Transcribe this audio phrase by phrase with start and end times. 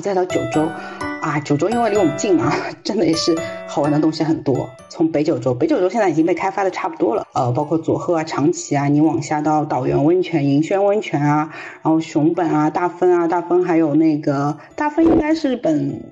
[0.00, 0.66] 再到九州。
[1.20, 2.50] 啊，九州因为离我们近嘛，
[2.82, 4.66] 真的也是好玩的东西很多。
[4.88, 11.50] 从北九州，北九州现在已经被开发的差不多了，呃，包括佐贺啊、长崎啊，你往下到岛原温泉、银轩温泉啊，
[11.82, 16.02] 然后熊本啊、大分啊、大分还有那个大分应该是本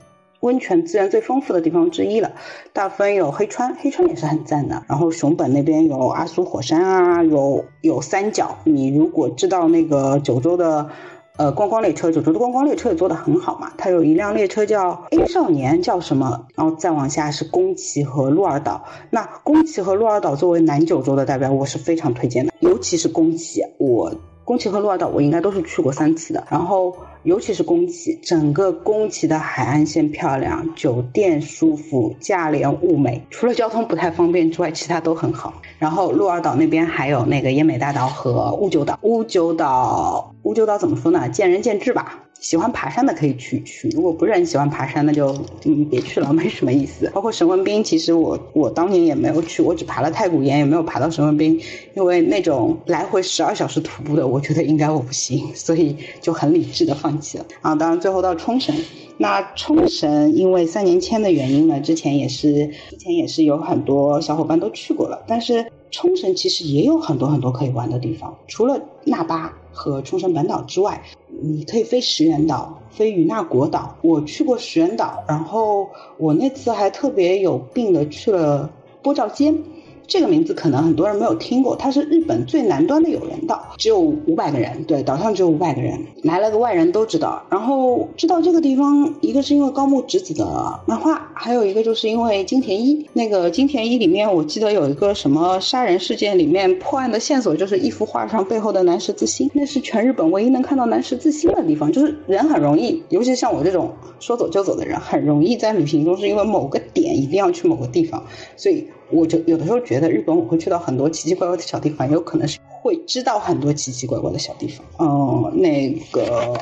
[0.41, 2.31] 温泉资源最丰富的地方之一了。
[2.75, 4.83] 大分有黑川，黑川也是很赞的。
[4.87, 8.59] 然后熊本那边有阿苏火山啊，有有三角。
[8.65, 10.91] 你如果知道那个九州的。
[11.39, 13.73] 呃，观光列车，九州的观光列车也做得很好嘛。
[13.79, 16.47] 它有一辆列车叫 A 少年，叫什么？
[16.57, 18.85] 然后再往下是宫崎和鹿儿岛。
[19.11, 23.63] 那宫崎和鹿儿岛作为南九州的代表，我是非常推荐的，尤其是宫崎。
[23.79, 26.45] 我宫崎和鹿儿岛我应该都是去过三次的。
[26.51, 26.97] 然后
[27.29, 33.23] 尤其是宫崎，整个宫崎的海岸线漂亮，酒店舒服，价廉物美。
[33.29, 35.53] 除了交通不太方便之外，其他都很好。
[35.79, 38.99] 然后鹿儿岛那边还有那个奄美大岛和雾九岛。
[39.03, 41.29] 雾九岛，雾九岛怎么说呢？
[41.29, 42.28] 见仁见智吧。
[42.41, 47.11] 喜欢爬山的可以去一去，如果不是很喜欢爬山，那就嗯别去了， 没什么意思。
[47.13, 51.61] 包括神文滨，其实我我当年也没有去，我只爬了太古岩，也没有爬到神文滨，
[51.95, 57.47] 因为那种来回十二小时徒步的，我觉得应该我不行， 所以就很理智的放弃了。
[57.61, 58.75] 啊，当然最后到冲绳。
[59.21, 65.25] 那冲绳因为三年签的原因呢，之前也是之前也是有很多小伙伴都去过了。
[65.27, 71.03] 但是冲绳其实也有很多很多可以玩的地方，除了那巴和冲绳本岛之外，
[71.41, 73.97] 你可以飞石垣岛、飞与那国岛。
[74.03, 78.71] 我去过石垣岛，然后我那次还特别有病的去了
[79.03, 79.63] 波照间。
[80.09, 87.45] 这个名字可能很多人没有听过，它是日本最南端的有人岛，只有五百个人，对，岛上只有五百个人，来了个外人都知道。
[87.51, 93.07] 然后知道这个地方，一个是因为高木直子的漫画，还有一个就是因为金田一。
[93.13, 101.93] 那个金田一里面，我记得有一个什么杀人事件，里面破案的线索就是一幅画上背后的南十字星，那是全日本唯一能看到南十字星的地方。
[101.93, 108.25] 就是人很容易，尤其像我这种说走就走的人，很容易在旅行中是因为某个点一定要去某个地方，
[108.57, 108.89] 所以。
[109.11, 114.85] 我就有的时候觉得日本我会去到很多奇奇怪怪的小地方，也有可能是会知道很多奇奇怪怪的小地方。
[114.99, 116.59] 嗯，那个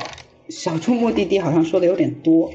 [0.49, 2.49] 小众目的地好像说的有点多，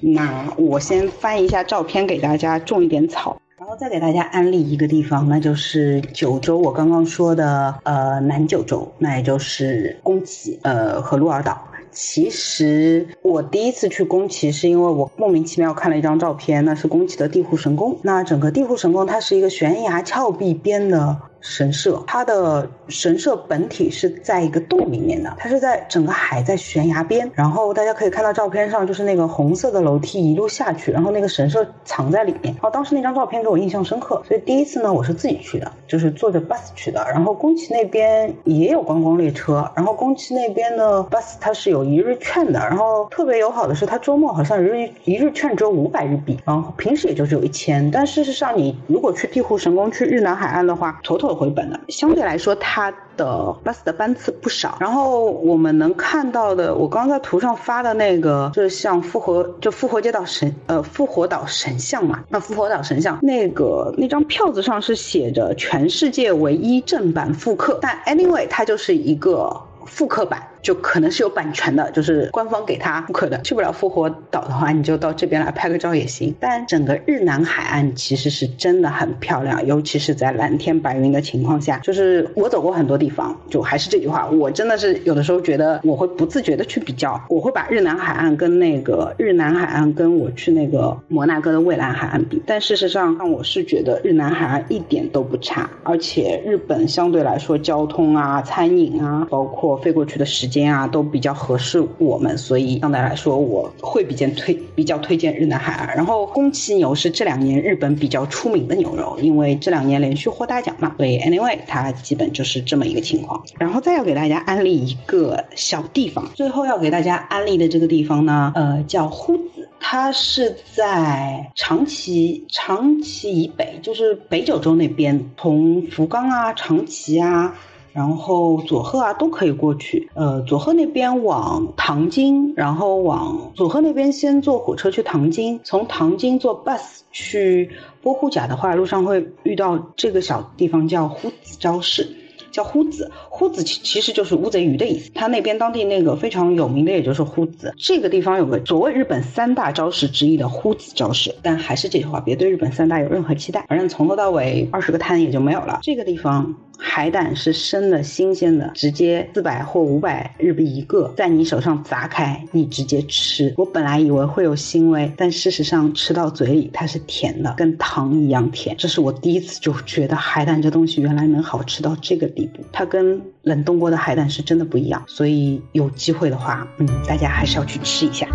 [0.00, 11.60] 那我先翻一下照片给大家种一点草，然后再给大家安利一个地方，那就是九州我刚刚说的呃南九州，那也就是宫崎呃和鹿儿岛。
[11.94, 17.96] 其实我第一次去宫崎，是因为我莫名其妙看了一张照片，那是宫崎的地户神宫。
[18.02, 21.16] 那整个地户神宫，它是一个悬崖峭壁边的。
[21.44, 32.56] 神社，它的神社本体是在一个洞里面的，它是在整个海在悬崖边，然后大家可以看到照片上就是那个红色的楼梯一路下去，然后那个神社藏在里面。
[32.62, 37.06] 哦，当时那张照片给我印象深刻，所以第一次呢我是自己去的，就是坐着 bus 去的。
[37.10, 47.90] 然后宫崎那边也有观光列车，然后宫崎那边的 bus 它是有一日券的，然后特别友好的是它周末好像一日一日券只有五百日币，然后平时也就只有一千。
[47.90, 51.33] 但事实上你如果去地户神宫去日南海岸的话，妥妥。
[51.34, 54.76] 回本的，相对来说，它的 bus 的班次不少。
[54.80, 62.22] 然后我们能看到的，我刚刚在图上发的那个，就是像复活，就复活街道神，呃，复活岛神像嘛。
[62.28, 70.42] 那复活岛神像那个那张票子上是写着全世界唯一正版复刻，但 anyway 它就是一个复刻版。
[70.64, 73.38] 就可能是有版权的，就是官方给他不可的。
[73.42, 76.34] 去不了复活岛的话，你就到这边来拍个照也行。
[76.40, 81.76] 但整个日南海岸其实是真的很漂亮，尤其是在蓝天白云的情况下。
[81.80, 92.42] 就是我走过很多地方，就还是这句话，我真的是有的时候觉得我会不自觉的去比较，我会把日南海岸跟那个日南海岸跟我去那个摩纳哥的蔚蓝海岸比。
[92.46, 100.53] 但事实上，我是觉得日南海岸一点都不差，而且日本相对来说交通啊、餐饮啊，包括飞过去的时间。
[100.54, 105.96] 间啊都比较合适我们，所以相对来说我会比较推比较推荐日南海岸。
[105.96, 113.42] 然后宫崎牛是这两年日本比较出名的牛肉，因为这两年连续获大奖嘛，所以 anyway 它基本就是这么一个情况。
[113.58, 127.54] 然后再要给大家安利一个小地方，最后要给大家安利的这个地方呢，呃叫呼子，它是在长崎长崎以北，就是北九州那边，从福冈啊长崎啊。
[127.94, 136.80] 然后佐贺啊都可以过去，呃，佐贺那边往唐津，然后往佐贺那边先坐火车去唐津，从唐津坐 bus
[137.12, 137.70] 去
[138.02, 142.16] 波呼甲的话，路上会遇到这个小地方叫呼子昭市。
[142.50, 145.10] 叫呼子，呼子其其实就是乌贼鱼的意思。
[145.12, 147.74] 它那边当地那个非常有名的，也就是呼子。
[147.76, 153.66] 这个地方有个所谓日本三大招式之一的呼子招式，但还是这句话，别对日本三大有任何期待。
[153.68, 155.80] 反正从头到尾二十个摊也就没有了。
[155.82, 163.52] 这个地方海胆是生的、新鲜的，直接四百或五百日币一个，在你手上砸开，你直接吃。
[163.56, 168.74] 我本来以为会有腥味，但事实上吃到嘴里它是甜的，跟糖一样甜。
[168.78, 172.62] 这是我第一次就觉得海胆这东西原来能好吃到这个地步。
[172.72, 178.28] 它跟冷冻过的海胆是真的不一样，所以有机会的话，嗯，大家还是要去吃一下。